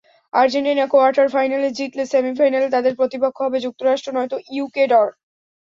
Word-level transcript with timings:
Argentina 0.33 0.85
quarter 0.93 1.27
ফাইনালে 1.29 1.69
জিতলে 1.77 2.03
সেমিফাইনালে 2.13 2.67
তাদের 2.75 2.93
প্রতিপক্ষ 2.99 3.37
হবে 3.45 3.57
যুক্তরাষ্ট্র 3.65 4.09
নয়তো 4.15 4.37
ইকুয়েডর। 4.55 5.07